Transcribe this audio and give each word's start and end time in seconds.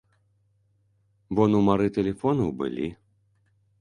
Бо 1.39 1.47
нумары 1.55 1.87
тэлефонаў 1.99 2.49
былі. 2.63 2.87